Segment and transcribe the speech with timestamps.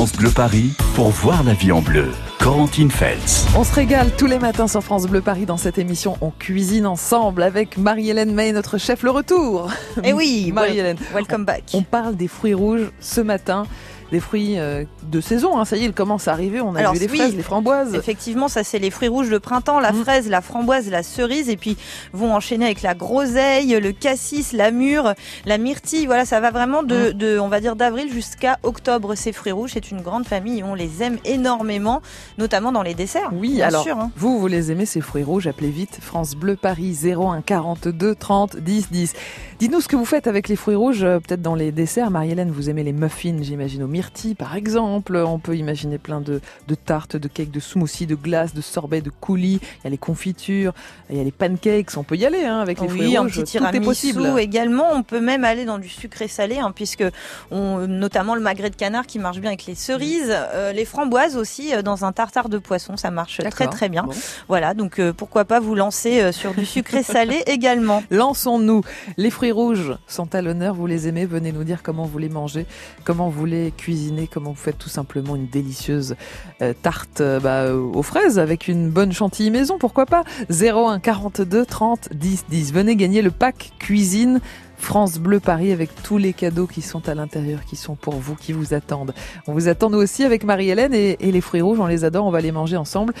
[0.00, 2.08] France Bleu Paris pour voir la vie en bleu.
[2.38, 3.44] Corentine Feltz.
[3.54, 6.16] On se régale tous les matins sur France Bleu Paris dans cette émission.
[6.22, 9.70] On cuisine ensemble avec Marie-Hélène May, notre chef, le retour.
[10.02, 10.96] Eh oui, Marie-Hélène.
[11.12, 11.64] Welcome back.
[11.74, 13.64] On parle des fruits rouges ce matin
[14.10, 15.58] des fruits euh, de saison.
[15.58, 15.64] Hein.
[15.64, 16.60] Ça y est, il commence à arriver.
[16.60, 17.94] On a vu les fraises, les framboises.
[17.94, 20.02] Effectivement, ça c'est les fruits rouges de printemps, la mmh.
[20.02, 21.76] fraise, la framboise, la cerise, et puis
[22.12, 25.14] vont enchaîner avec la groseille, le cassis, la mûre,
[25.46, 26.06] la myrtille.
[26.06, 27.40] Voilà, ça va vraiment de, mmh.
[27.40, 29.14] on va dire d'avril jusqu'à octobre.
[29.14, 30.62] Ces fruits rouges, c'est une grande famille.
[30.62, 32.02] On les aime énormément,
[32.38, 33.30] notamment dans les desserts.
[33.32, 34.10] Oui, alors sûr, hein.
[34.16, 35.46] vous, vous les aimez ces fruits rouges.
[35.46, 39.12] Appelez vite France Bleu Paris 01 42 30 10 10.
[39.58, 42.10] Dites-nous ce que vous faites avec les fruits rouges, euh, peut-être dans les desserts.
[42.10, 45.16] Marie-Hélène, vous aimez les muffins, j'imagine, aux myrtilles, par exemple.
[45.16, 46.40] On peut imaginer plein de,
[46.74, 49.60] tartes, de cakes, de smoothies, de glaces, de sorbets, de coulis.
[49.62, 50.72] Il y a les confitures,
[51.10, 51.96] il y a les pancakes.
[51.96, 53.38] On peut y aller hein, avec les fruits rouges.
[53.38, 54.38] Un petit Tout est possible.
[54.38, 54.86] également.
[54.92, 57.04] On peut même aller dans du sucré salé, hein, puisque
[57.50, 61.36] on, notamment le magret de canard qui marche bien avec les cerises, euh, les framboises
[61.36, 64.08] aussi euh, dans un tartare de poisson, ça marche très très bien.
[64.48, 68.02] Voilà, donc pourquoi pas vous lancer sur du sucré salé également.
[68.10, 68.82] Lançons-nous.
[69.16, 72.28] Les fruits rouges sont à l'honneur, vous les aimez, venez nous dire comment vous les
[72.28, 72.66] mangez,
[73.04, 73.89] comment vous les cuisinez,
[74.32, 76.16] comment vous faites tout simplement une délicieuse
[76.62, 80.24] euh, tarte euh, bah, aux fraises avec une bonne chantilly maison, pourquoi pas?
[80.50, 82.72] 01 42 30 10 10.
[82.72, 84.40] Venez gagner le pack cuisine
[84.80, 88.34] France Bleu Paris avec tous les cadeaux qui sont à l'intérieur, qui sont pour vous,
[88.34, 89.12] qui vous attendent.
[89.46, 92.30] On vous attend nous aussi avec Marie-Hélène et, les fruits rouges, on les adore, on
[92.30, 93.12] va les manger ensemble.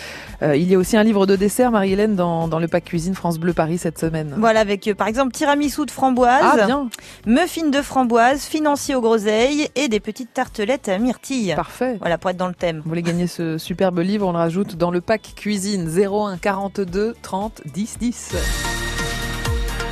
[0.42, 3.38] Euh, il y a aussi un livre de dessert, Marie-Hélène, dans, le pack cuisine France
[3.38, 4.34] Bleu Paris cette semaine.
[4.38, 6.88] Voilà, avec euh, par exemple tiramisu de framboise, ah, bien.
[7.26, 11.54] muffins de framboise, financier aux groseilles et des petites tartelettes à myrtille.
[11.54, 11.96] Parfait.
[12.00, 12.80] Voilà, pour être dans le thème.
[12.82, 17.14] Vous voulez gagner ce superbe livre, on le rajoute dans le pack cuisine 01 42
[17.22, 18.34] 30 10 10.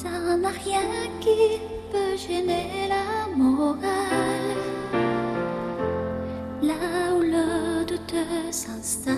[0.01, 0.87] Ça n'a rien
[1.21, 4.51] qui peut gêner la morale.
[6.61, 6.83] Là
[7.15, 8.15] où le doute
[8.51, 9.15] s'installe.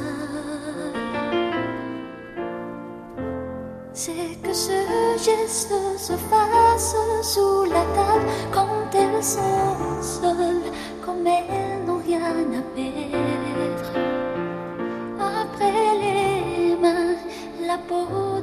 [3.93, 4.79] C'est que ce
[5.27, 6.95] geste se fasse
[7.33, 10.71] sous la table quand elles sont seules,
[11.03, 13.06] comme elles n'ont rien à perdre.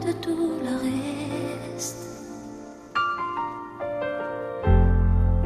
[0.06, 0.74] De tout le
[1.74, 1.96] reste.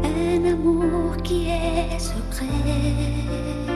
[0.03, 3.68] Un amour qui est secret.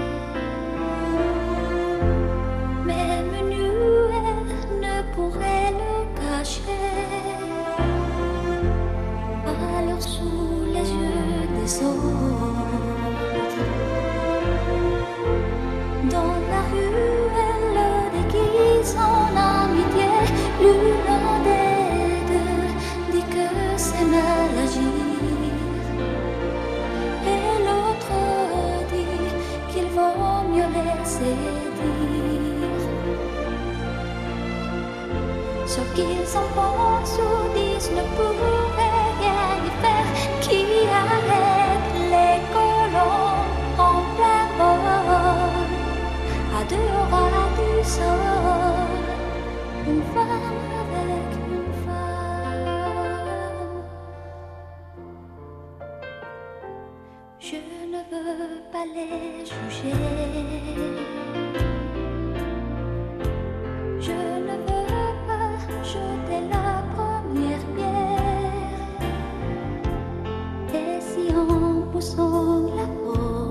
[71.32, 73.41] iyong pusong lakot.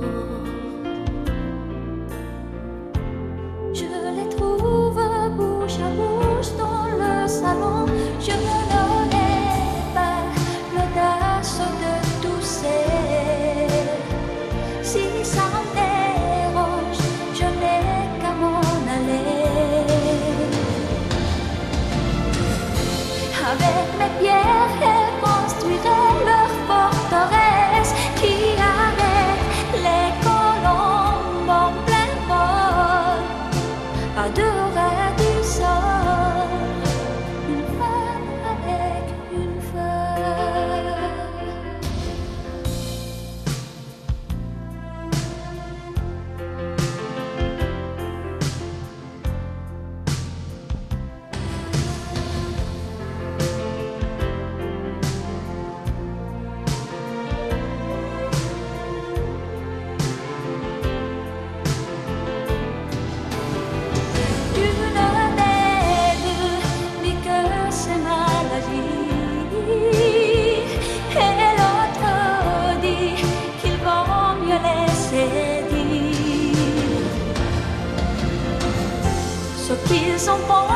[80.37, 80.70] Qui s'en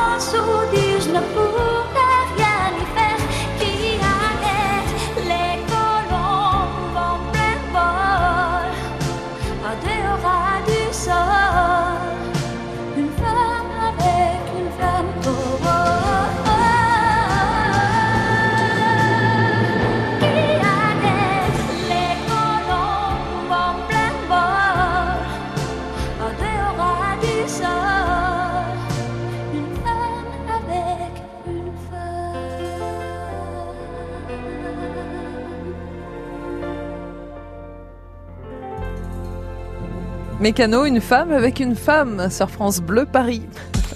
[40.38, 43.42] Mécano, une femme avec une femme sur France Bleu Paris.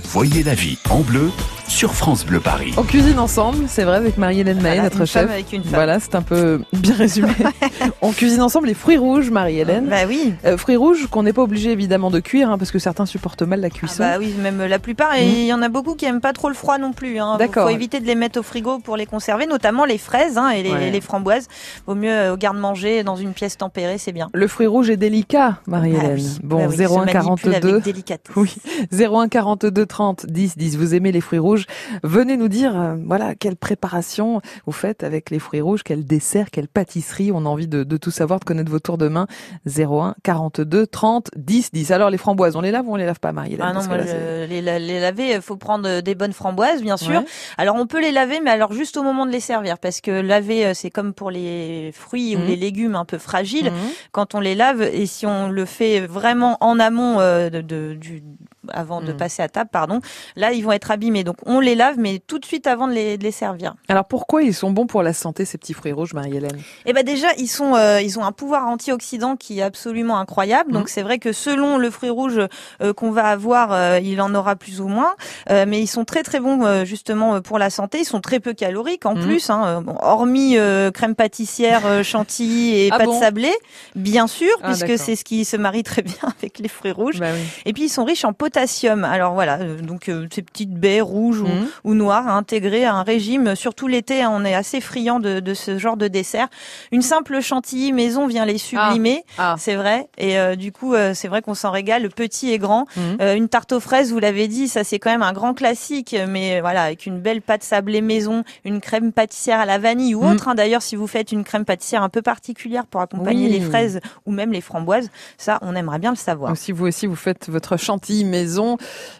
[0.04, 1.30] Voyez la vie en bleu
[1.70, 2.74] sur France Bleu Paris.
[2.76, 5.22] On cuisine ensemble, c'est vrai, avec Marie-Hélène May, Voilà, notre une chef.
[5.22, 5.72] femme avec une femme.
[5.72, 7.28] Voilà, c'est un peu bien résumé.
[8.02, 9.86] On cuisine ensemble les fruits rouges, Marie-Hélène.
[9.88, 10.34] Bah oui.
[10.44, 13.42] Euh, fruits rouges qu'on n'est pas obligé évidemment de cuire, hein, parce que certains supportent
[13.42, 14.02] mal la Ah cuisson.
[14.02, 15.32] bah oui, même la plupart, et Mhm.
[15.32, 17.18] il y en a beaucoup qui aiment pas trop le froid non plus.
[17.20, 17.36] Hein.
[17.38, 17.68] D'accord.
[17.68, 20.62] Faut éviter de les mettre au frigo pour les conserver, notamment les fraises hein, et
[20.64, 20.90] les, Ouais.
[20.90, 21.46] les framboises.
[21.86, 24.28] Vaut mieux euh, au garde-manger dans une pièce tempérée, c'est bien.
[24.34, 26.02] Le fruit rouge est délicat, Marie-Hélène.
[26.04, 27.12] Ah oui, bon, bah oui, se 01 manipule
[27.52, 28.34] 42 avec délicatesse.
[28.36, 28.56] Oui,
[28.92, 30.76] 01 42 30 10 10.
[30.76, 31.59] Vous aimez les fruits rouges
[32.02, 36.50] Venez nous dire, euh, voilà, quelle préparation vous faites avec les fruits rouges, quel dessert,
[36.50, 37.30] quelle pâtisserie.
[37.32, 39.26] On a envie de, de tout savoir, de connaître vos tours de main.
[39.66, 41.90] 01 42 30 10 10.
[41.92, 43.66] Alors les framboises, on les lave ou on les lave pas, Marie-Hélène?
[43.68, 46.82] Ah non, moi, là, je- les, les laver, il faut prendre euh, des bonnes framboises,
[46.82, 47.20] bien sûr.
[47.20, 47.26] Ouais.
[47.58, 50.10] Alors on peut les laver, mais alors juste au moment de les servir, parce que
[50.10, 52.42] laver, euh, c'est comme pour les fruits Mhm.
[52.42, 53.66] ou les légumes un peu fragiles.
[53.70, 53.90] Mhm.
[54.12, 57.94] Quand on les lave, et si on le fait vraiment en amont euh, de, de-
[57.94, 58.22] du
[58.72, 59.16] avant de Mhm.
[59.18, 60.00] passer à table, pardon,
[60.36, 61.24] là ils vont être abîmés.
[61.24, 63.74] Donc on les lave, mais tout de suite avant de les, de les servir.
[63.88, 66.60] Alors pourquoi ils sont bons pour la santé, ces petits fruits rouges, Marie-Hélène?
[66.86, 70.72] Eh ben déjà, ils sont, euh, ils ont un pouvoir antioxydant qui est absolument incroyable.
[70.72, 70.88] Donc Mhm.
[70.88, 72.40] c'est vrai que selon le fruit rouge
[72.82, 75.14] euh, qu'on va avoir, euh, il en aura plus ou moins,
[75.50, 77.98] Euh, mais ils sont très très bons euh, justement euh, pour la santé.
[78.00, 79.22] Ils sont très peu caloriques en Mhm.
[79.22, 83.18] plus, hein, bon, hormis euh, crème pâtissière, euh, chantilly et Ah pâte bon?
[83.20, 83.54] sablée,
[83.96, 87.18] bien sûr, Ah, puisque c'est ce qui se marie très bien avec les fruits rouges.
[87.18, 87.42] Bah oui.
[87.64, 88.59] Et puis ils sont riches en potassium.
[89.04, 91.66] Alors voilà, euh, donc euh, ces petites baies rouges ou, Mhm.
[91.84, 93.54] ou noires à intégrer à un régime.
[93.56, 96.48] Surtout l'été, hein, on est assez friand de, de ce genre de dessert.
[96.92, 99.56] Une simple chantilly maison vient les sublimer, Ah.
[99.58, 100.08] c'est vrai.
[100.18, 102.86] Et euh, du coup, euh, c'est vrai qu'on s'en régale, petit et grand.
[102.96, 103.16] Mhm.
[103.20, 106.14] Euh, une tarte aux fraises, vous l'avez dit, ça c'est quand même un grand classique.
[106.28, 110.14] Mais euh, voilà, avec une belle pâte sablée maison, une crème pâtissière à la vanille
[110.14, 110.32] ou Mhm.
[110.32, 110.48] autre.
[110.48, 110.54] hein.
[110.54, 113.52] D'ailleurs, si vous faites une crème pâtissière un peu particulière pour accompagner Oui.
[113.52, 115.08] les fraises ou même les framboises,
[115.38, 116.50] ça, on aimerait bien le savoir.
[116.50, 118.39] Donc, si vous aussi vous faites votre chantilly maison,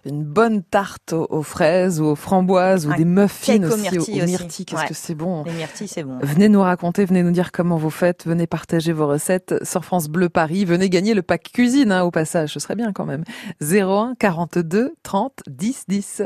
[0.05, 4.23] une bonne tarte aux, aux fraises ou aux framboises ou Un des muffins aussi, myrtilles
[4.23, 4.89] aux myrtilles, qu'est-ce Ouais.
[4.89, 5.45] que c'est bon.
[5.45, 6.19] Les myrtilles, c'est bon.
[6.23, 10.09] Venez nous raconter, venez nous dire comment vous faites, venez partager vos recettes sur France
[10.09, 13.25] Bleu Paris, venez gagner le pack cuisine hein, au passage, ce serait bien quand même.
[13.61, 16.23] 01 42 30 10 10.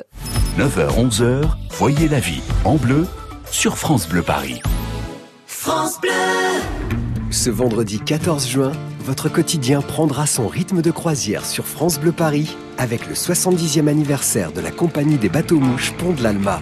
[0.58, 3.06] 9h, 11h, voyez la vie en bleu
[3.50, 4.61] sur France Bleu Paris.
[7.31, 12.56] Ce vendredi 14 juin, votre quotidien prendra son rythme de croisière sur France Bleu Paris
[12.78, 16.60] avec le 70e anniversaire de la compagnie des bateaux-mouches Pont de l'Alma.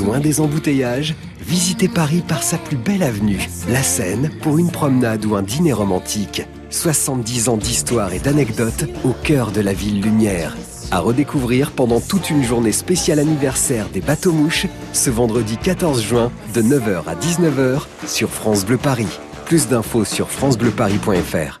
[0.00, 5.24] Loin des embouteillages, visitez Paris par sa plus belle avenue, la Seine, pour une promenade
[5.24, 6.46] ou un dîner romantique.
[6.70, 10.56] 70 ans d'histoire et d'anecdotes au cœur de la ville lumière.
[10.92, 16.62] À redécouvrir pendant toute une journée spéciale anniversaire des bateaux-mouches ce vendredi 14 juin de
[16.62, 19.18] 9h à 19h sur France Bleu Paris.
[19.46, 21.60] Plus d'infos sur francebleuparis.fr.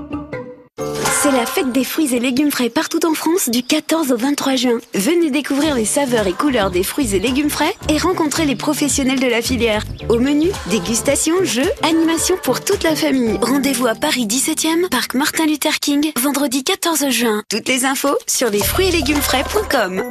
[1.21, 4.55] C'est la fête des fruits et légumes frais partout en France du 14 au 23
[4.55, 4.79] juin.
[4.95, 9.19] Venez découvrir les saveurs et couleurs des fruits et légumes frais et rencontrer les professionnels
[9.19, 9.83] de la filière.
[10.09, 13.37] Au menu, dégustation, jeux, animation pour toute la famille.
[13.39, 17.43] Rendez-vous à Paris 17e, parc Martin Luther King, vendredi 14 juin.
[17.51, 20.01] Toutes les infos sur les fruits et légumes frais.com.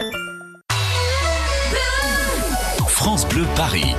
[2.87, 3.97] France Bleu Paris.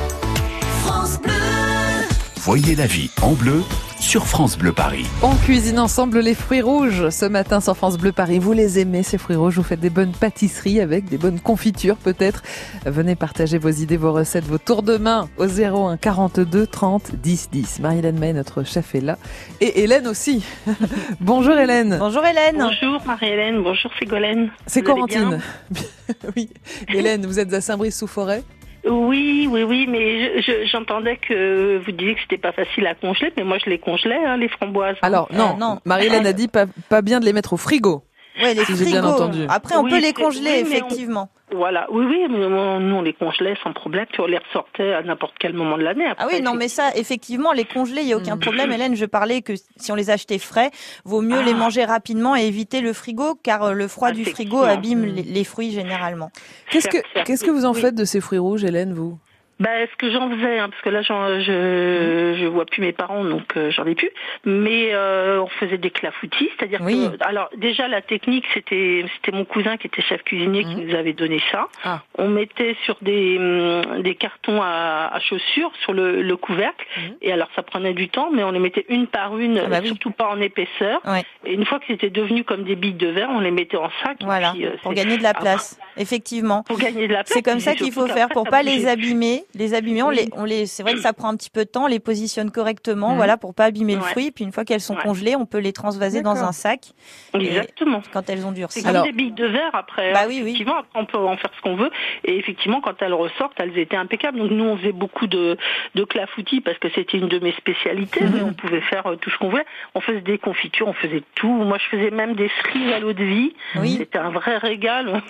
[2.43, 3.61] Voyez la vie en bleu
[3.99, 5.05] sur France Bleu Paris.
[5.21, 8.39] On cuisine ensemble les fruits rouges ce matin sur France Bleu Paris.
[8.39, 11.97] Vous les aimez ces fruits rouges Vous faites des bonnes pâtisseries avec des bonnes confitures
[11.97, 12.41] peut-être.
[12.87, 17.49] Venez partager vos idées, vos recettes, vos tours de main au 01 42 30 10
[17.51, 17.79] 10.
[17.81, 19.19] Marie-Hélène May, notre chef est là
[19.59, 20.43] et Hélène aussi.
[21.19, 21.97] bonjour Hélène.
[21.99, 22.57] Bonjour Hélène.
[22.57, 23.61] Bonjour Marie-Hélène.
[23.61, 24.49] Bonjour Ségolène.
[24.65, 25.39] C'est Corentine.
[26.35, 26.49] oui.
[26.91, 28.43] Hélène, vous êtes à Saint-Brice-sous-Forêt
[28.85, 33.43] oui, oui, oui, mais j'entendais que vous disiez que c'était pas facile à congeler, mais
[33.43, 34.97] moi je les congelais, hein, les framboises.
[35.01, 35.79] Alors non, euh, non.
[35.85, 38.03] Marie-Hélène a dit pas, pas bien de les mettre au frigo.
[38.41, 39.45] Oui, les si Bien entendu.
[39.49, 41.29] Après, on peut les congeler, effectivement.
[41.53, 45.03] Voilà, oui, oui, mais nous on les congelait sans problème, puis on les ressortait à
[45.03, 46.05] n'importe quel moment de l'année.
[46.17, 48.39] Ah oui, non, mais ça, effectivement, les congeler, il n'y a aucun mm.
[48.39, 48.71] problème.
[48.71, 50.71] Hélène, je parlais que si on les achetait frais,
[51.03, 51.55] vaut mieux les ah.
[51.57, 55.15] manger rapidement et éviter le frigo, car euh, le froid du frigo abîme mm.
[55.27, 56.31] les, fruits généralement.
[56.69, 59.17] Qu'est-ce que, qu'est-ce que vous en faites de ces fruits rouges, Hélène, vous?
[59.61, 63.23] Ben, ce que j'en faisais, hein, parce que là, je je vois plus mes parents,
[63.23, 64.11] donc euh, j'en ai plus.
[64.43, 69.45] Mais euh, on faisait des clafoutis, c'est-à-dire que, alors déjà la technique, c'était c'était mon
[69.45, 70.83] cousin qui était chef cuisinier qui mmh.
[70.87, 71.67] nous avait donné ça.
[71.83, 72.01] Ah.
[72.17, 77.01] On mettait sur des hum, des cartons à, à chaussures sur le, le couvercle, mmh.
[77.21, 79.81] et alors ça prenait du temps, mais on les mettait une par une, ah bah
[79.83, 81.01] surtout pas en épaisseur.
[81.45, 83.89] Et une fois que c'était devenu comme des billes de verre, on les mettait en
[84.03, 84.17] sac.
[84.21, 84.53] Voilà.
[84.59, 86.63] Euh, pour gagner de la place, effectivement.
[86.63, 87.33] Pour gagner de la place.
[87.33, 90.43] C'est comme ça qu'il faut faire pour pas les abîmer les abîmer, on les, on
[90.43, 93.11] les, c'est vrai que ça prend un petit peu de temps, on les positionne correctement,
[93.11, 93.15] mhm.
[93.17, 94.31] voilà, pour pas abîmer le fruit.
[94.31, 96.91] Puis une fois qu'elles sont congelées, on peut les transvaser dans un sac.
[97.33, 98.01] Exactement.
[98.11, 98.81] Quand elles ont durci.
[98.81, 100.13] C'est comme des billes de verre après.
[100.13, 100.65] Bah oui, oui.
[100.95, 101.91] on peut en faire ce qu'on veut.
[102.23, 104.37] Et effectivement, quand elles ressortent, elles étaient impeccables.
[104.37, 105.57] Donc nous, on faisait beaucoup de,
[105.95, 108.21] de clafoutis parce que c'était une de mes spécialités.
[108.21, 109.65] Mais on pouvait faire euh, tout ce qu'on voulait.
[109.95, 111.51] On faisait des confitures, on faisait tout.
[111.51, 113.53] Moi, je faisais même des cerises à l'eau de vie.
[113.75, 113.95] Oui.
[113.97, 115.21] C'était un vrai régal.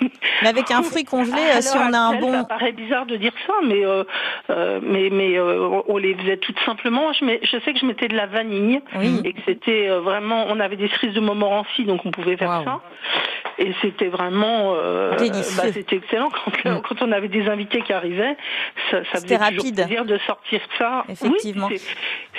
[0.41, 2.33] Mais avec un fruit congelé, euh, si on a un bon.
[2.33, 4.03] Ça paraît bizarre de dire ça, mais euh,
[4.81, 7.13] mais mais euh, on les faisait tout simplement.
[7.13, 8.81] Je, je sais que je mettais de la vanille
[9.23, 10.45] et que c'était euh, vraiment.
[10.49, 12.81] On avait des cerises de Montmorency, donc on pouvait faire ça.
[13.57, 15.17] Et c'était vraiment, bah,
[15.71, 16.81] c'était excellent quand, mm.
[16.81, 18.35] quand, on avait des invités qui arrivaient.
[18.89, 19.75] Ça, ça faisait rapide.
[19.75, 21.03] plaisir de sortir ça.
[21.09, 21.69] Effectivement.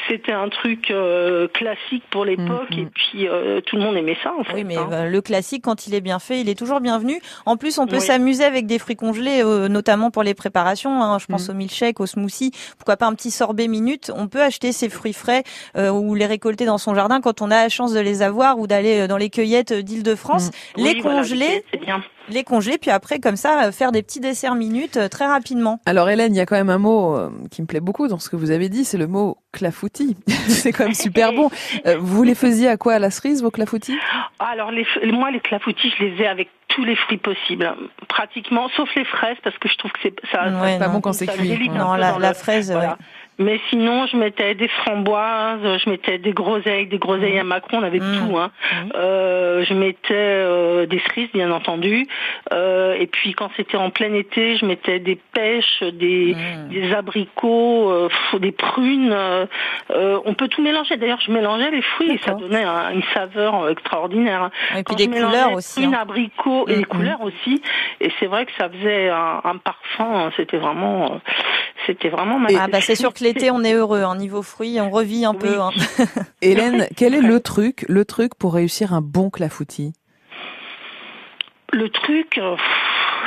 [0.09, 0.93] c'était un truc
[1.53, 2.81] classique pour l'époque mm, mm.
[2.81, 3.29] et puis
[3.67, 4.33] tout le monde aimait ça.
[4.37, 5.09] En fait, oui, mais hein.
[5.09, 7.21] le classique quand il est bien fait, il est toujours bienvenu.
[7.47, 11.03] En plus, on peut s'amuser avec des fruits congelés, notamment pour les préparations.
[11.03, 11.19] Hein.
[11.19, 12.53] Je pense au milkshake, au smoothie.
[12.79, 15.45] Pourquoi pas un petit sorbet minute On peut acheter ces fruits frais
[15.77, 18.59] euh, ou les récolter dans son jardin quand on a la chance de les avoir
[18.59, 20.51] ou d'aller euh, dans les cueillettes d'Île-de-France.
[20.77, 20.83] Mm.
[20.83, 21.65] Les congeler.
[22.29, 25.81] Les congeler, puis après, comme ça, euh, faire des petits desserts minutes très rapidement.
[25.87, 27.19] Alors Hélène, il y a quand même un mot
[27.51, 30.17] qui me plaît beaucoup dans ce que vous avez dit, c'est le mot clafoutis.
[30.49, 31.51] c'est quand même super bon.
[31.99, 33.97] vous les faisiez à quoi à la cerise, vos clafoutis?
[34.39, 37.71] Alors les, moi, les clafoutis, je les ai avec tous les fruits possibles,
[38.09, 41.13] pratiquement, sauf les fraises, parce que je trouve que c'est ça, ouais, pas bon quand
[41.13, 41.69] c'est cuit.
[41.69, 42.97] Non, la, la, fraise, voilà.
[43.39, 47.83] Mais sinon, je mettais des framboises, je mettais des groseilles, des groseilles à Macron, on
[47.83, 48.29] avait mmh.
[48.29, 48.37] tout.
[48.37, 48.51] Hein.
[48.51, 48.89] Mmh.
[48.95, 52.07] Euh, je mettais euh, des cerises, bien entendu.
[52.53, 56.69] Euh, et puis quand c'était en plein été, je mettais des pêches, des, mmh.
[56.69, 58.09] des abricots, euh,
[58.39, 59.13] des prunes.
[59.13, 59.47] Euh,
[60.25, 60.97] on peut tout mélanger.
[60.99, 64.51] D'ailleurs, je mélangeais les fruits et ça donnait une saveur extraordinaire.
[64.77, 65.83] Et puis des couleurs aussi.
[65.83, 66.01] Une hein.
[66.03, 67.63] abricot et des couleurs aussi.
[68.01, 70.31] Et c'est vrai que ça faisait un, un parfum.
[70.37, 71.21] C'était vraiment,
[71.87, 72.63] c'était vraiment magnifique.
[72.63, 74.03] Ah bah c'est sûr que l'été, on est heureux.
[74.03, 74.17] En hein.
[74.17, 75.61] niveau fruits, on revit un peu.
[75.61, 75.71] Hein.
[76.43, 79.93] Hélène, quel est le truc, le truc pour réussir un bon clafoutis?
[81.73, 82.39] Le truc,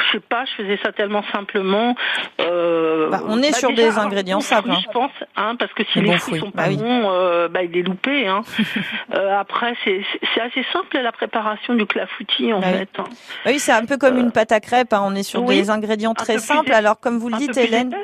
[0.05, 1.95] euh, je sais pas, je faisais ça tellement simplement.
[2.39, 4.71] Euh, bah, on est bah, sur des ingrédients simples.
[4.71, 4.79] Hein.
[4.85, 7.77] Je pense, hein, parce que si les, fruits sont pas bah bons, euh, bah, il
[7.77, 8.27] est loupé.
[8.27, 8.41] Hein.
[9.13, 12.89] euh, après, c'est assez simple la préparation du clafoutis en fait.
[12.97, 13.03] Hein.
[13.45, 14.93] Oui, c'est un peu comme une pâte à crêpes.
[14.93, 15.01] Hein.
[15.03, 16.73] On est sur des ingrédients très simples.
[16.73, 17.95] Alors, comme vous le dites, Hélène,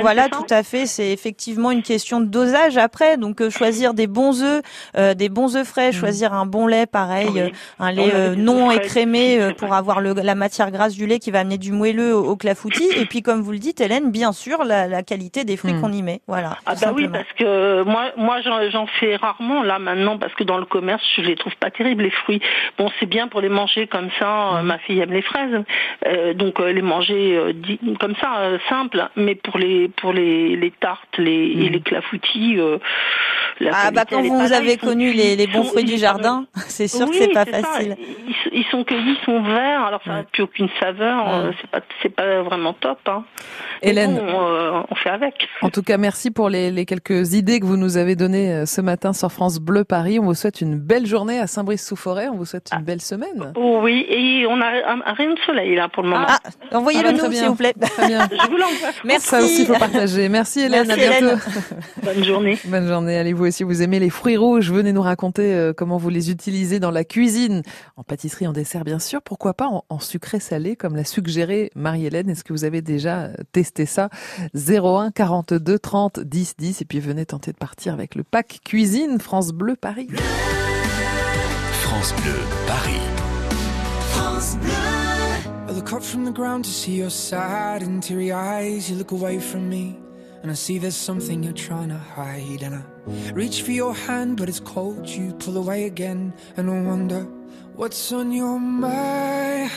[0.00, 0.86] voilà, tout à fait.
[0.86, 3.16] C'est effectivement une question de dosage après.
[3.16, 4.62] Donc, euh, choisir des bons œufs,
[4.96, 5.92] euh, des bons œufs frais, mm.
[5.92, 10.94] choisir un bon lait, pareil, un lait non écrémé pour avoir le, la matière grasse
[10.94, 12.88] du lait qui va amener du moelleux au, clafoutis.
[12.96, 15.80] Et puis, comme vous le dites, Hélène, bien sûr, la, qualité des fruits hmm.
[15.80, 16.20] qu'on y met.
[16.26, 16.56] Voilà.
[16.66, 20.58] Ah bah oui, parce que moi, moi, j'en fais rarement là maintenant parce que dans
[20.58, 22.40] le commerce, je les trouve pas terribles les fruits.
[22.78, 24.60] Bon, c'est bien pour les manger comme ça.
[24.62, 24.66] Hmm.
[24.66, 25.62] Ma fille aime les fraises,
[26.06, 27.52] euh, donc euh, les manger euh,
[28.00, 29.08] comme ça, simple.
[29.16, 31.72] Mais pour les pour les, les tartes, les et hmm.
[31.72, 32.58] les clafoutis.
[33.72, 37.14] ah bah quand vous, avez connu les, les bons fruits du jardin, c'est sûr que
[37.14, 37.96] c'est pas facile.
[38.52, 41.70] Ils, sont cueillis, ils sont verts, alors ça n'a plus aucune saveur heures, euh, c'est
[41.70, 42.98] pas c'est pas vraiment top.
[43.06, 43.24] Hein.
[43.82, 45.48] Hélène, euh, on fait avec.
[45.62, 48.66] En tout cas, merci pour les, les, quelques idées que vous nous avez données euh,
[48.66, 50.18] ce matin sur France Bleu Paris.
[50.18, 52.28] On vous souhaite une belle journée à Saint-Brice-sous-Forêt.
[52.28, 52.82] On vous souhaite une ah.
[52.82, 53.52] belle semaine.
[53.56, 56.26] Oui, et on a un, rayon de soleil là pour le moment.
[56.28, 56.38] Ah,
[56.72, 57.74] envoyez-le nous, s'il vous plaît.
[57.80, 58.28] Très bien.
[58.30, 58.88] Je vous l'envoie.
[59.04, 59.26] Merci.
[59.26, 60.28] Ça aussi, il faut partager.
[60.28, 60.90] Merci Hélène.
[60.90, 61.36] à bientôt.
[62.02, 62.58] Bonne journée.
[62.64, 63.18] Bonne journée.
[63.18, 64.70] Allez, vous aussi, vous aimez les fruits rouges.
[64.70, 67.62] Venez nous raconter comment vous les utilisez dans la cuisine,
[67.96, 69.22] en pâtisserie, en dessert, bien sûr.
[69.22, 72.28] Pourquoi pas en, en sucré salé, comme l'a suggéré Marie-Hélène.
[72.30, 74.08] Est-ce que vous avez déjà testé ça?
[74.54, 79.18] 01 42 30 10 10 et puis venez tenter de partir avec le pack cuisine
[79.20, 80.08] France Bleu Paris.
[81.82, 82.34] France Bleu
[82.66, 83.00] Paris.
[84.10, 84.72] France Bleu.
[85.68, 88.88] I look up from the ground to see your sad and teary eyes.
[88.88, 89.96] You look away from me.
[90.42, 92.62] And I see there's something you're trying to hide.
[92.62, 95.08] And I reach for your hand, but it's cold.
[95.08, 96.32] You pull away again.
[96.56, 97.26] And I wonder
[97.74, 99.70] what's on your mind.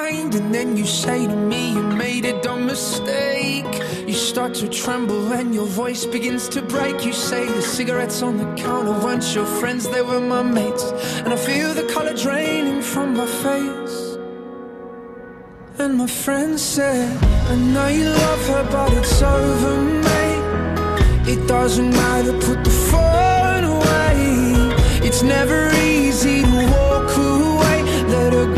[0.00, 3.66] And then you say to me, You made a dumb mistake.
[4.06, 7.04] You start to tremble and your voice begins to break.
[7.04, 10.84] You say the cigarettes on the counter weren't your friends, they were my mates.
[11.24, 14.16] And I feel the color draining from my face.
[15.80, 21.28] And my friend said, I know you love her, but it's over, mate.
[21.28, 24.14] It doesn't matter, put the phone away.
[25.06, 27.82] It's never easy to walk away,
[28.14, 28.57] let her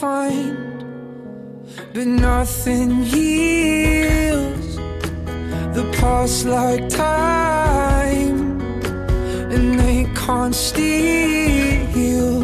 [0.00, 0.84] find.
[1.94, 4.76] But nothing heals
[5.76, 8.60] the past like time,
[9.54, 12.40] and they can't steal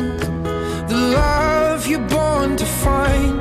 [0.93, 3.39] the love you're born to find.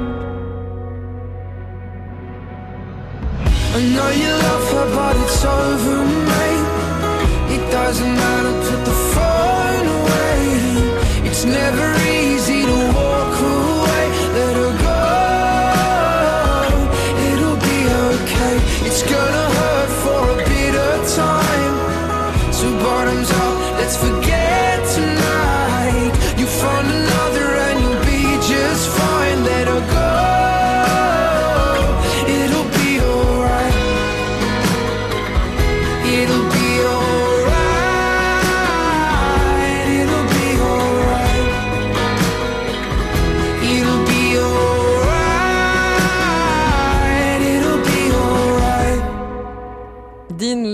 [3.78, 6.00] I know you love her, but it's over,
[6.32, 6.68] mate.
[7.56, 10.40] It doesn't matter, put the phone away.
[11.30, 12.01] It's never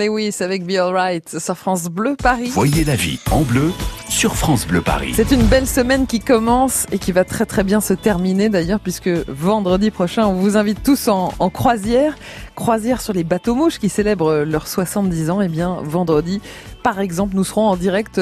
[0.08, 2.50] Lewis avec Be Alright sur France Bleu Paris.
[2.54, 3.74] Voyez la vie en bleu
[4.08, 5.12] sur France Bleu Paris.
[5.13, 8.80] C'est une belle semaine qui commence et qui va très très bien se terminer d'ailleurs
[8.80, 12.15] puisque vendredi prochain on vous invite tous en, en croisière.
[12.56, 15.41] Croisière sur les bateaux mouches qui célèbrent leurs 70 ans.
[15.41, 16.39] Et eh bien vendredi
[16.84, 18.22] par exemple nous serons en direct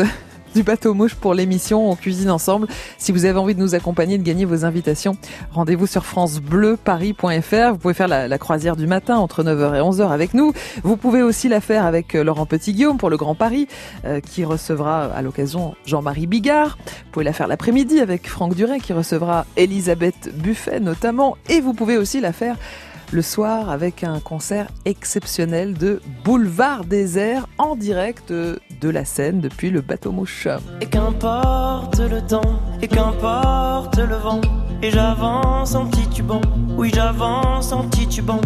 [0.56, 2.68] du bateau mouche pour l'émission On cuisine ensemble.
[2.98, 5.18] Si vous avez envie de nous accompagner, de gagner vos invitations,
[5.52, 7.72] rendez-vous sur francebleuparis.fr.
[7.72, 10.54] Vous pouvez faire la, croisière du matin entre 9h et 11h avec nous.
[10.84, 13.68] Vous pouvez aussi la faire avec euh, Laurent Petit-Guillaume pour le Grand Paris,
[14.06, 16.78] euh, qui recevra à l'occasion Jean-Marie Bigard.
[16.86, 21.36] Vous pouvez la faire l'après-midi avec Franck Duret, qui recevra Elisabeth Buffet notamment.
[21.50, 22.56] Et vous pouvez aussi la faire
[23.16, 29.70] le soir avec un concert exceptionnel de Boulevard Désert en direct de la scène depuis
[29.70, 30.50] le bateau mouche.
[30.82, 34.42] Et qu'importe le temps, et qu'importe le vent,
[34.84, 36.42] et j'avance en titubant,
[36.78, 38.42] oui j'avance en titubant.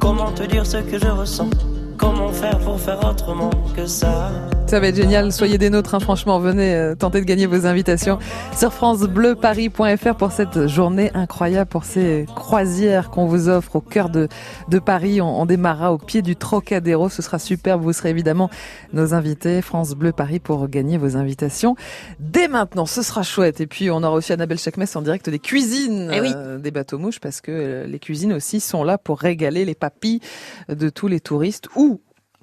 [0.00, 1.50] Comment te dire ce que je ressens?
[1.98, 4.30] Comment faire pour faire autrement que ça?
[4.66, 5.30] Ça va être génial.
[5.30, 6.40] Soyez des nôtres, hein, franchement.
[6.40, 8.18] Venez euh, tenter de gagner vos invitations
[8.56, 14.26] sur francebleuparis.fr pour cette journée incroyable, pour ces croisières qu'on vous offre au cœur de,
[14.68, 15.20] de Paris.
[15.20, 17.08] On, on démarrera au pied du Trocadéro.
[17.08, 17.82] Ce sera superbe.
[17.82, 18.50] Vous serez évidemment
[18.92, 19.62] nos invités.
[19.62, 21.76] France Bleu Paris pour gagner vos invitations.
[22.18, 23.60] Dès maintenant, ce sera chouette.
[23.60, 26.32] Et puis, on aura aussi Annabelle Chakmes en direct des cuisines Eh oui.
[26.34, 29.74] euh, des bateaux mouches parce que euh, les cuisines aussi sont là pour régaler les
[29.76, 30.20] papilles
[30.68, 32.00] de tous les touristes ou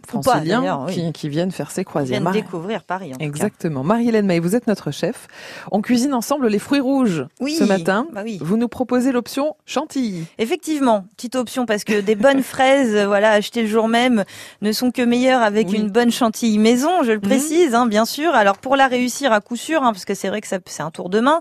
[0.08, 0.94] franciliens oui.
[0.94, 2.20] qui, qui viennent faire Ils croisières.
[2.22, 3.14] viennent découvrir Paris.
[3.14, 3.18] en.
[3.20, 3.84] Exactement.
[3.84, 5.28] Marie-Hélène May, vous êtes notre chef.
[5.72, 8.08] On cuisine ensemble les fruits rouges Oui, ce matin.
[8.14, 8.38] bah oui.
[8.42, 10.26] Vous nous proposez l'option chantilly.
[10.38, 14.24] Effectivement, petite option parce que des bonnes fraises, euh, voilà, achetées le jour même,
[14.62, 15.78] ne sont que meilleures avec Oui.
[15.78, 17.22] une bonne chantilly maison, je le Mhm.
[17.22, 18.34] précise, hein, bien sûr.
[18.36, 20.92] Alors pour la réussir à coup sûr, hein, parce que c'est vrai que c'est un
[20.92, 21.40] tour de main.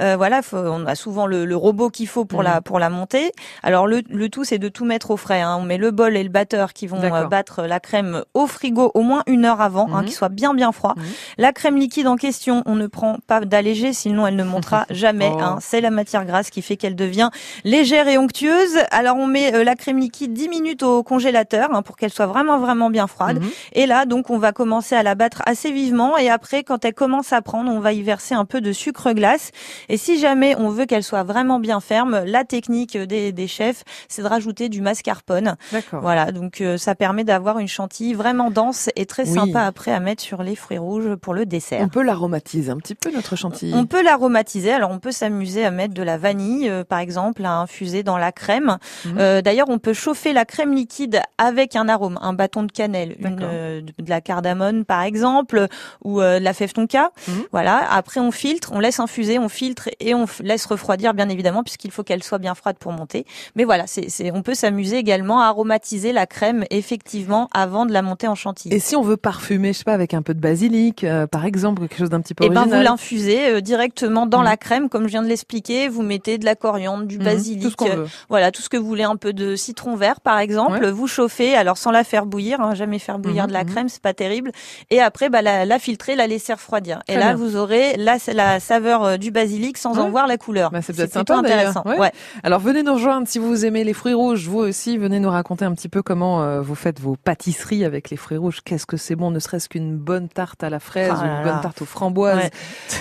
[0.00, 2.44] euh, voilà, faut- on a souvent le, le robot qu'il faut pour Mhm.
[2.46, 3.32] la pour la monter.
[3.62, 5.40] Alors le, le tout, c'est de tout mettre au frais.
[5.40, 5.56] hein.
[5.58, 8.01] On met le bol et le batteur qui vont euh, battre la crème
[8.34, 10.04] au frigo au moins une heure avant, hein, Mhm.
[10.06, 10.94] qu'il soit bien bien froid.
[10.96, 11.02] Mhm.
[11.38, 15.30] La crème liquide en question, on ne prend pas d'allégé, sinon elle ne montera jamais.
[15.34, 15.38] Oh.
[15.40, 15.58] hein.
[15.60, 17.30] C'est la matière grasse qui fait qu'elle devient
[17.64, 18.78] légère et onctueuse.
[18.90, 22.26] Alors on met euh, la crème liquide 10 minutes au congélateur hein, pour qu'elle soit
[22.26, 23.40] vraiment vraiment bien froide.
[23.42, 23.50] Mhm.
[23.74, 26.94] Et là donc on va commencer à la battre assez vivement et après quand elle
[26.94, 29.50] commence à prendre, on va y verser un peu de sucre glace.
[29.88, 33.84] Et si jamais on veut qu'elle soit vraiment bien ferme, la technique des, des chefs,
[34.08, 35.56] c'est de rajouter du mascarpone.
[35.92, 39.34] Voilà, donc euh, ça permet d'avoir une chantilly vraiment dense et très Oui.
[39.34, 41.80] sympa après à mettre sur les fruits rouges pour le dessert.
[41.82, 43.72] On peut l'aromatiser un petit peu notre chantilly.
[43.74, 44.72] On peut l'aromatiser.
[44.72, 48.18] Alors, on peut s'amuser à mettre de la vanille, euh, par exemple, à infuser dans
[48.18, 48.78] la crème.
[49.04, 49.16] Mhm.
[49.18, 53.16] Euh, D'ailleurs, on peut chauffer la crème liquide avec un arôme, un bâton de cannelle,
[53.18, 55.66] une, euh, de la cardamone, par exemple,
[56.04, 57.10] ou euh, de la fève tonka.
[57.28, 57.34] Mhm.
[57.52, 57.86] Voilà.
[57.90, 61.90] Après, on filtre, on laisse infuser, on filtre et on laisse refroidir, bien évidemment, puisqu'il
[61.90, 63.26] faut qu'elle soit bien froide pour monter.
[63.56, 68.02] Mais voilà, c'est, on peut s'amuser également à aromatiser la crème, effectivement, avant de la
[68.02, 68.74] monter en chantilly.
[68.74, 71.44] Et si on veut parfumer, je sais pas, avec un peu de basilic, euh, par
[71.44, 72.78] exemple, quelque chose d'un petit peu Et ben original.
[72.80, 74.44] vous l'infusez euh, directement dans Mhm.
[74.44, 75.88] la crème, comme je viens de l'expliquer.
[75.88, 77.24] Vous mettez de la coriandre, du Mhm.
[77.24, 78.06] basilic, Tout ce qu'on euh, veut.
[78.28, 80.86] voilà tout ce que vous voulez, un peu de citron vert par exemple.
[80.88, 83.70] Vous chauffez, alors sans la faire bouillir, hein, jamais faire bouillir Mhm, de la mhm.
[83.70, 84.52] crème, c'est pas terrible.
[84.90, 87.00] Et après, bah, la, la filtrer, la laisser refroidir.
[87.06, 87.36] Très et là, bien.
[87.36, 90.70] vous aurez c'est la saveur euh, du basilic sans en voir la couleur.
[90.70, 91.82] Bah, c'est peut-être sympa, intéressant.
[91.86, 91.98] Ouais.
[91.98, 92.12] Ouais.
[92.42, 94.46] Alors venez nous rejoindre si vous aimez les fruits rouges.
[94.48, 98.10] Vous aussi, venez nous raconter un petit peu comment euh, vous faites vos pâtisseries avec
[98.10, 98.60] les fruits rouges.
[98.64, 101.44] Qu'est-ce que c'est bon, ne serait-ce qu'une bonne tarte à la fraise, Ah là une
[101.46, 101.52] là.
[101.52, 102.50] bonne tarte aux framboises Ouais.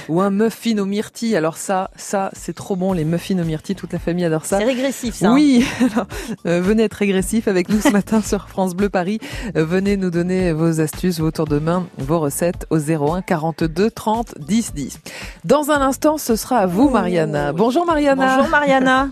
[0.09, 1.35] ou un muffin aux myrtilles.
[1.35, 2.93] Alors ça, ça, c'est trop bon.
[2.93, 4.59] Les muffins aux myrtilles, toute la famille adore ça.
[4.59, 5.29] C'est régressif ça.
[5.29, 5.33] hein.
[5.33, 6.07] Oui, alors,
[6.45, 9.19] euh, venez être régressif avec nous ce matin sur France Bleu Paris.
[9.57, 13.91] Euh, venez nous donner vos astuces, vos tours de main, vos recettes au 01 42
[13.91, 14.99] 30 10 10.
[15.45, 17.51] Dans un instant, ce sera à vous, Mariana.
[17.53, 18.35] Bonjour Mariana.
[18.37, 19.09] Bonjour Mariana.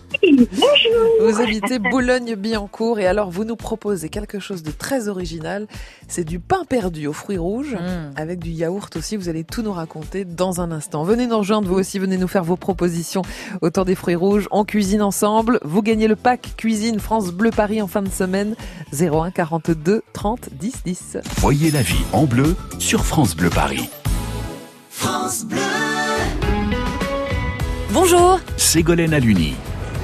[1.22, 5.49] Vous habitez Boulogne-Billancourt et alors vous nous proposez quelque chose de très original.
[6.08, 8.12] C'est du pain perdu aux fruits rouges Mm.
[8.16, 9.16] avec du yaourt aussi.
[9.18, 11.04] Vous allez tout nous raconter dans un instant.
[11.04, 13.22] Venez nous rejoindre vous aussi, venez nous faire vos propositions
[13.62, 14.48] autour des fruits rouges.
[14.52, 15.60] On cuisine ensemble.
[15.64, 18.56] Vous gagnez le pack cuisine France Bleu Paris en fin de semaine.
[18.94, 21.18] 01 42 30 10 10.
[21.38, 23.90] Voyez la vie en bleu sur France Bleu Paris.
[27.92, 29.56] Bonjour, Ségolène Aluni.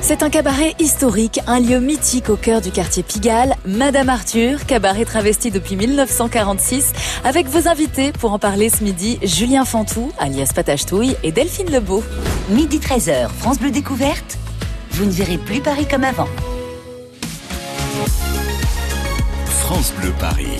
[0.07, 5.03] C'est un cabaret historique, un lieu mythique au cœur du quartier Pigalle, Madame Arthur, cabaret
[5.03, 11.15] travesti depuis 1946, avec vos invités pour en parler ce midi, Julien Fantou, alias Patachetouille,
[11.23, 12.03] et Delphine Lebeau.
[12.49, 14.37] Midi 13h, France Bleu Découverte.
[14.91, 16.27] Vous ne verrez plus Paris comme avant.
[19.47, 20.59] France Bleu Paris.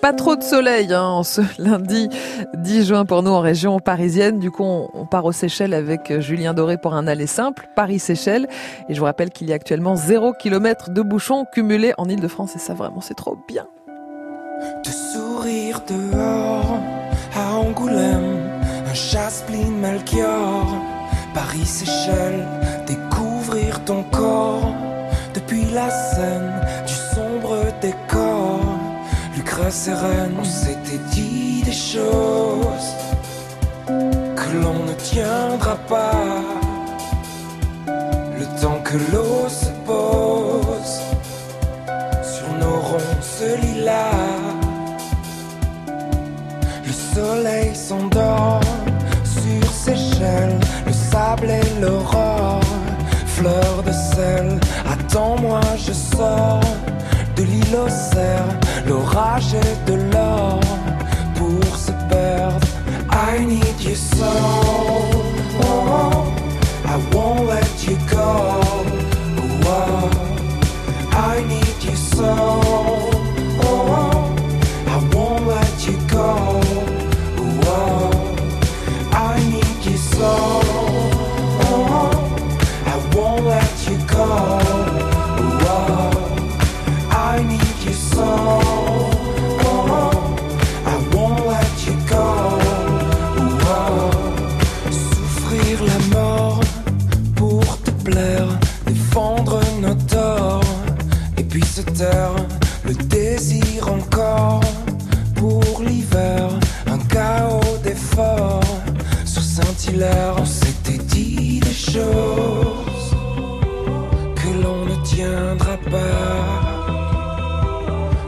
[0.00, 2.08] Pas trop de soleil hein, en ce lundi
[2.54, 4.38] 10 juin pour nous en région parisienne.
[4.38, 8.48] Du coup, on, part aux Seychelles avec euh, Julien Doré pour un aller simple, Paris-Seychelles.
[8.88, 12.56] Et je vous rappelle qu'il y a actuellement 0 km de bouchons cumulés en Ile-de-France.
[12.56, 13.66] Et ça, vraiment, c'est trop bien.
[14.82, 16.78] Te sourire dehors
[17.36, 18.38] à Angoulême,
[18.86, 18.94] un
[21.34, 22.46] Paris-Séchelles,
[22.86, 24.74] découvrir ton corps
[25.34, 26.60] depuis la scène.
[29.70, 32.90] Rennes, on s'était dit des choses
[34.34, 36.42] que l'on ne tiendra pas.
[37.86, 41.00] Le temps que l'eau se pose
[42.20, 44.10] sur nos ronces lilas.
[46.84, 48.60] Le soleil s'endort
[49.22, 52.60] sur Seychelles, le sable et l'aurore,
[53.26, 54.58] fleur de sel.
[54.84, 56.60] Attends-moi, je sors
[57.36, 57.88] de l'île aux
[58.90, 60.60] l'orage et de l'or
[61.36, 62.66] pour se perdre.
[63.12, 64.69] I need you so,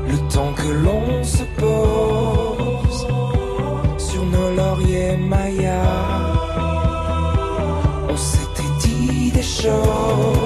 [0.08, 3.06] Le temps que l'on se pose
[3.98, 5.72] sur nos lauriers mayas.
[8.08, 10.41] On s'était dit des choses.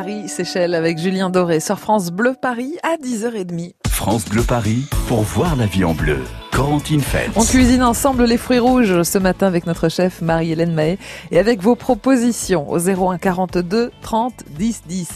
[0.00, 3.72] Paris, Seychelles avec Julien Doré sur France Bleu Paris à 10h30.
[3.88, 6.18] France Bleu Paris pour voir la vie en bleu.
[6.52, 7.32] Corentine Feltz.
[7.36, 10.98] On cuisine ensemble les fruits rouges ce matin avec notre chef Marie-Hélène Mahé
[11.32, 15.08] et avec vos propositions au 01 42 30 10 10.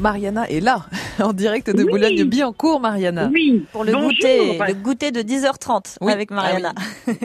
[0.00, 0.86] Mariana est là,
[1.22, 1.90] en direct de Oui.
[1.90, 3.28] Boulogne-Billancourt, Mariana.
[3.30, 4.08] Oui, pour le Bonjour.
[4.12, 6.10] goûter, le goûter de 10h30 Oui.
[6.10, 6.72] avec Mariana.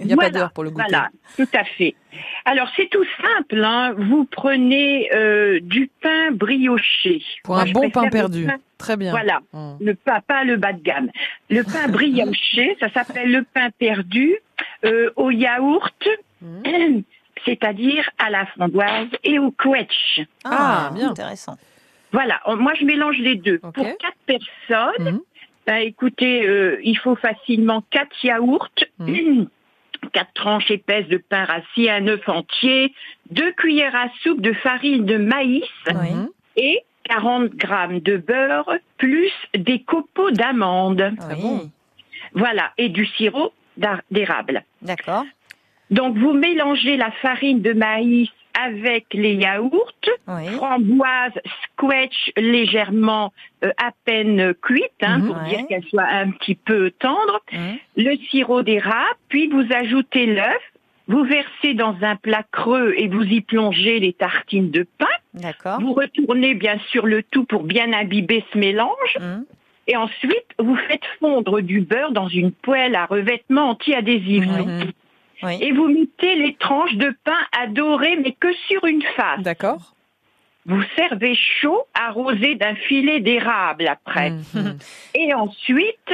[0.02, 0.84] Il n'y a pas d'heure pour le goûter.
[0.89, 1.96] Voilà, tout à fait.
[2.45, 3.93] Alors c'est tout simple, hein.
[3.97, 7.21] vous prenez euh, du pain brioché.
[7.43, 8.45] Pour Moi, un bon pain perdu.
[8.45, 9.10] pain- Très bien.
[9.12, 9.39] Voilà,
[9.80, 11.10] le pain, pas le bas de gamme.
[11.49, 14.36] Le pain brioché, ça s'appelle le pain perdu
[14.86, 16.08] euh, au yaourt,
[16.41, 16.99] Mm.
[17.45, 20.21] c'est-à-dire à la framboise et au quetch.
[20.43, 21.10] Ah, bien.
[21.12, 21.58] Intéressant.
[22.12, 23.58] Voilà, moi je mélange les deux.
[23.60, 25.19] Pour quatre personnes, Mhm.
[25.65, 28.69] bah, écoutez, euh, il faut facilement quatre yaourts.
[30.12, 32.93] quatre tranches épaisses de pain rassis, un œuf entier,
[33.32, 36.30] deux cuillères à soupe de farine de maïs Mhm.
[36.58, 41.13] et 40 grammes de beurre, plus des copeaux d'amandes.
[41.30, 41.41] Oui.
[41.41, 41.72] bon.
[42.34, 43.54] Voilà, et du sirop
[44.12, 44.63] d'érable.
[44.82, 45.24] D'accord.
[45.91, 48.30] Donc vous mélangez la farine de maïs
[48.65, 49.91] avec les yaourts,
[50.28, 50.48] Oui.
[50.58, 53.32] framboise squash légèrement
[53.63, 55.28] euh, à peine cuite hein, Mhm.
[55.28, 55.50] pour Ouais.
[55.50, 57.78] dire qu'elle soit un petit peu tendre, Mhm.
[57.98, 60.62] le sirop d'érable, puis vous ajoutez l'œuf,
[61.08, 65.06] vous versez dans un plat creux et vous y plongez les tartines de pain.
[65.34, 65.80] D'accord.
[65.80, 69.46] Vous retournez bien sûr le tout pour bien imbiber ce mélange Mhm.
[69.88, 74.46] et ensuite vous faites fondre du beurre dans une poêle à revêtement anti-adhésif.
[74.46, 74.91] Mhm.
[75.43, 75.58] Oui.
[75.62, 79.41] Et vous mettez les tranches de pain à dorer, mais que sur une face.
[79.41, 79.93] D'accord.
[80.65, 84.32] Vous servez chaud, arrosé d'un filet d'érable après.
[84.32, 84.78] Mhm.
[85.15, 86.12] Et ensuite,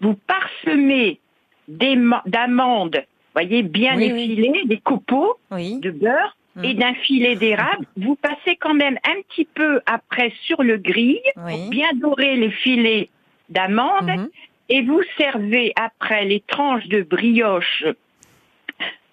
[0.00, 1.20] vous parsemez
[1.68, 3.02] des ma- d'amandes,
[3.34, 5.78] voyez, bien Oui, des copeaux Oui.
[5.80, 6.64] de beurre Mm.
[6.64, 7.86] et d'un filet d'érable.
[7.96, 11.52] Vous passez quand même un petit peu après sur le grill, Oui.
[11.52, 13.10] pour bien dorer les filets
[13.48, 14.28] d'amandes, Mhm.
[14.70, 17.84] et vous servez après les tranches de brioche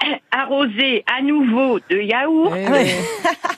[0.31, 2.91] arrosées à nouveau de yaourt, Eh oui.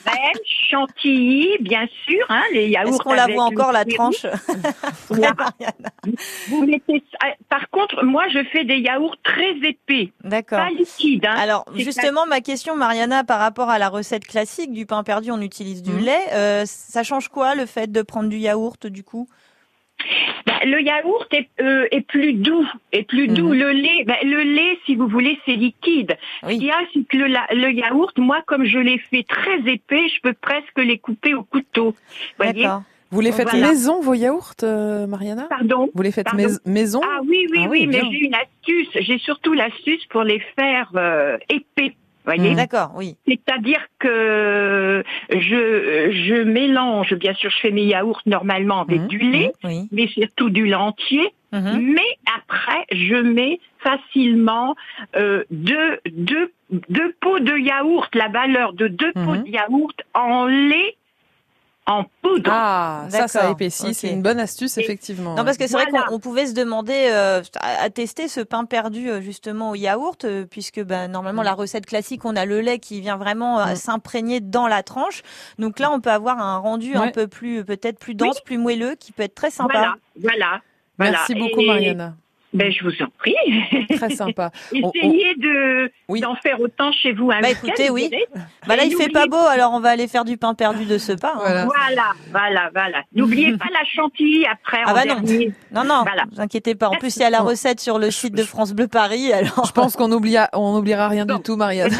[0.06, 0.38] crème,
[0.69, 2.89] chantilly, bien sûr, hein, les yaourts.
[2.93, 4.26] Est-ce qu'on la voit encore la tranche
[5.10, 5.34] Voilà.
[6.50, 7.04] Vous mettez.
[7.12, 10.60] ça- Par contre, moi, je fais des yaourts très épais, D'accord.
[10.60, 11.26] pas liquides.
[11.26, 11.36] hein.
[11.38, 15.41] Alors justement, ma question, Mariana, par rapport à la recette classique du pain perdu, on
[15.41, 16.00] utilise du Mhm.
[16.06, 16.21] lait.
[16.34, 19.28] Euh, ça change quoi le fait de prendre du yaourt du coup?
[20.46, 23.50] Ben, le yaourt est, euh, est plus doux, est plus doux.
[23.50, 23.60] Mhm.
[23.60, 26.17] Le lait, ben, le lait, si vous voulez, c'est liquide.
[26.43, 26.65] Ce qu'il Oui.
[26.65, 30.08] y a, c'est que le, la- le yaourt, moi, comme je l'ai fait très épais,
[30.10, 31.96] je peux presque les couper au couteau.
[32.38, 32.67] Voyez.
[33.10, 33.70] Vous les faites Voilà.
[33.70, 35.89] maison, vos yaourts, euh, Mariana Pardon.
[35.96, 36.43] Vous les faites Pardon.
[36.65, 38.89] mais- maison Ah oui, oui, Ah oui, oui, mais j'ai une astuce.
[39.00, 41.96] J'ai surtout l'astuce pour les faire euh, épais.
[42.28, 42.56] Voyez Mhm.
[42.58, 43.16] D'accord, oui.
[43.26, 49.08] C'est-à-dire que je, je mélange, bien sûr, je fais mes yaourts normalement avec Mhm.
[49.08, 49.88] du lait, Oui.
[49.94, 51.30] mais surtout du lait entier.
[51.54, 51.94] Mhm.
[51.96, 54.76] Mais après, je mets facilement
[55.16, 56.52] euh, deux, deux,
[56.90, 60.96] deux pots de yaourt, la valeur de deux pots de yaourt en lait
[61.88, 62.50] en poudre.
[62.54, 63.93] Ah, ça, ça épaissit.
[63.93, 65.36] C'est une bonne astuce, Et- effectivement.
[65.36, 68.65] Non, parce que c'est vrai qu'on on pouvait se demander euh, à, tester ce pain
[68.65, 72.60] perdu euh, justement au yaourt, euh, puisque ben, normalement la recette classique, on a le
[72.62, 73.76] lait qui vient vraiment euh, Mm.
[73.76, 75.21] s'imprégner dans la tranche.
[75.60, 78.95] Donc là, on peut avoir un rendu un peu plus, peut-être plus dense, plus moelleux,
[78.95, 79.73] qui peut être très sympa.
[79.73, 80.62] Voilà, voilà.
[80.97, 81.12] voilà.
[81.12, 82.15] Merci beaucoup, Et- Mariana.
[82.58, 83.36] Ben, je vous en prie.
[83.96, 84.52] Très sympa.
[84.74, 85.91] Essayez de
[86.22, 88.10] d'en faire autant chez vous un Bah écoutez, oui.
[88.67, 90.98] Bah là, il fait pas beau, alors on va aller faire du pain perdu de
[90.98, 91.34] ce pain.
[91.46, 91.65] hein.
[91.65, 93.04] Voilà, voilà, voilà.
[93.13, 94.80] N'oubliez pas la chantilly après.
[94.86, 95.54] Ah en bah non, dernier.
[95.72, 96.24] non, non, Voilà.
[96.32, 96.89] vous inquiétez pas.
[96.89, 99.32] En plus, il y a la recette sur le site de France Bleu Paris.
[99.34, 101.91] Alors, Je pense qu'on oublie, on n'oubliera rien du tout, Marianne.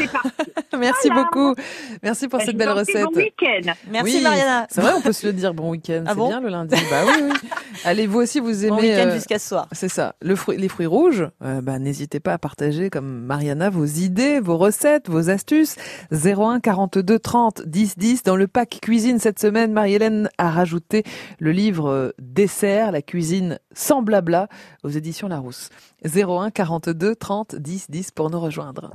[0.78, 1.54] Merci beaucoup.
[2.02, 3.04] Merci pour Ben, cette belle recette.
[3.04, 3.72] bon week-end.
[3.90, 4.66] Merci, Oui, Mariana.
[4.70, 5.52] C'est vrai, on peut se le dire.
[5.54, 6.04] Bon week-end.
[6.06, 6.74] Ah c'est bon bien le lundi.
[6.90, 7.48] Bah oui, oui.
[7.84, 8.70] Allez, vous aussi, vous aimez.
[8.70, 9.66] Bon week-end euh, jusqu'à ce soir.
[9.72, 10.14] C'est ça.
[10.20, 14.40] Le fruit, les fruits rouges, euh, bah, n'hésitez pas à partager, comme Mariana, vos idées,
[14.40, 15.76] vos recettes, vos astuces.
[16.10, 18.22] 01 42 30 10 10.
[18.22, 21.04] Dans le pack cuisine cette semaine, Marie-Hélène a rajouté
[21.38, 24.48] le livre euh, Dessert, la cuisine sans blabla,
[24.84, 25.68] aux éditions Larousse.
[26.04, 28.92] 01 42 30 10 10 pour nous rejoindre.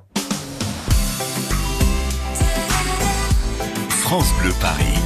[3.89, 5.02] France Bleu Paris.